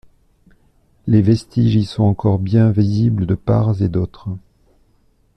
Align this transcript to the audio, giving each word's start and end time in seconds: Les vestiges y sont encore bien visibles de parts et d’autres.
Les 1.05 1.21
vestiges 1.21 1.75
y 1.75 1.85
sont 1.85 2.01
encore 2.01 2.39
bien 2.39 2.71
visibles 2.71 3.27
de 3.27 3.35
parts 3.35 3.83
et 3.83 3.87
d’autres. 3.87 4.29